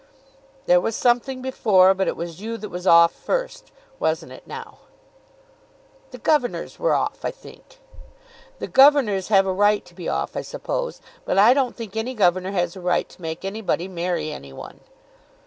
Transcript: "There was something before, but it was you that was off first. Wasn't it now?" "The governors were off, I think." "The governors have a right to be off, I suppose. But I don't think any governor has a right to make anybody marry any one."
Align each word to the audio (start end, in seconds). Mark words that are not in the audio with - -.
"There 0.65 0.81
was 0.81 0.95
something 0.95 1.43
before, 1.43 1.93
but 1.93 2.07
it 2.07 2.15
was 2.15 2.41
you 2.41 2.57
that 2.57 2.69
was 2.69 2.87
off 2.87 3.11
first. 3.13 3.71
Wasn't 3.99 4.31
it 4.31 4.47
now?" 4.47 4.79
"The 6.09 6.17
governors 6.17 6.79
were 6.79 6.95
off, 6.95 7.23
I 7.23 7.29
think." 7.29 7.79
"The 8.57 8.67
governors 8.67 9.27
have 9.27 9.45
a 9.45 9.53
right 9.53 9.85
to 9.85 9.93
be 9.93 10.09
off, 10.09 10.35
I 10.35 10.41
suppose. 10.41 11.01
But 11.23 11.37
I 11.37 11.53
don't 11.53 11.75
think 11.75 11.95
any 11.95 12.15
governor 12.15 12.49
has 12.49 12.75
a 12.75 12.81
right 12.81 13.07
to 13.09 13.21
make 13.21 13.45
anybody 13.45 13.87
marry 13.87 14.31
any 14.31 14.51
one." 14.51 14.79